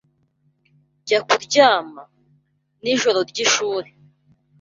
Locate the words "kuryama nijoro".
1.27-3.19